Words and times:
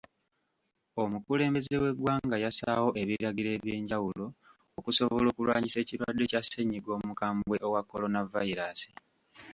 Omukulemelembeze 1.01 1.75
w'eggwnga 1.83 2.37
yassaawo 2.43 2.89
ebiragiro 3.01 3.49
eby'enjawulo 3.57 4.25
okusobola 4.77 5.27
okulwanyisa 5.29 5.77
ekirwadde 5.81 6.23
kya 6.31 6.41
ssenyiga 6.43 6.89
omukambwe 6.97 7.55
owa 7.67 7.81
coronavirus. 7.91 8.81